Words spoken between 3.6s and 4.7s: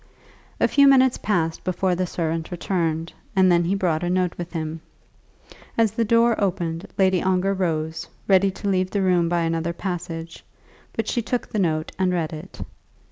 he brought a note with